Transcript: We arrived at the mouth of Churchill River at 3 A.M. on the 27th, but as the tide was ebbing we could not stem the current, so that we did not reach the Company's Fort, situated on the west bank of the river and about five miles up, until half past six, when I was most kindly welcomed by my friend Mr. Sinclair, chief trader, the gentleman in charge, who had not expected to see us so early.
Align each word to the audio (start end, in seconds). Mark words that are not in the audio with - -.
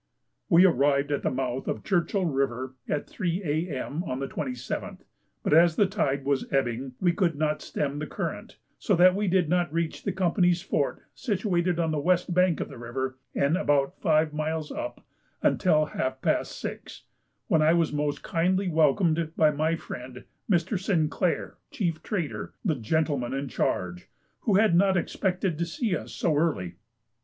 We 0.49 0.65
arrived 0.65 1.11
at 1.11 1.21
the 1.21 1.29
mouth 1.29 1.67
of 1.67 1.83
Churchill 1.83 2.25
River 2.25 2.73
at 2.89 3.07
3 3.07 3.43
A.M. 3.69 4.03
on 4.05 4.19
the 4.19 4.25
27th, 4.27 5.01
but 5.43 5.53
as 5.53 5.75
the 5.75 5.85
tide 5.85 6.25
was 6.25 6.51
ebbing 6.51 6.93
we 6.99 7.13
could 7.13 7.35
not 7.35 7.61
stem 7.61 7.99
the 7.99 8.07
current, 8.07 8.57
so 8.79 8.95
that 8.95 9.15
we 9.15 9.27
did 9.27 9.47
not 9.47 9.71
reach 9.71 10.01
the 10.01 10.11
Company's 10.11 10.59
Fort, 10.59 11.03
situated 11.13 11.79
on 11.79 11.91
the 11.91 11.99
west 11.99 12.33
bank 12.33 12.59
of 12.59 12.67
the 12.67 12.79
river 12.79 13.19
and 13.35 13.55
about 13.55 14.01
five 14.01 14.33
miles 14.33 14.71
up, 14.71 15.05
until 15.43 15.85
half 15.85 16.19
past 16.23 16.53
six, 16.59 17.03
when 17.45 17.61
I 17.61 17.73
was 17.73 17.93
most 17.93 18.23
kindly 18.23 18.69
welcomed 18.69 19.31
by 19.37 19.51
my 19.51 19.75
friend 19.75 20.23
Mr. 20.49 20.79
Sinclair, 20.81 21.57
chief 21.69 22.01
trader, 22.01 22.55
the 22.65 22.73
gentleman 22.73 23.35
in 23.35 23.49
charge, 23.49 24.09
who 24.39 24.55
had 24.55 24.73
not 24.73 24.97
expected 24.97 25.59
to 25.59 25.65
see 25.67 25.95
us 25.95 26.11
so 26.11 26.35
early. 26.37 26.77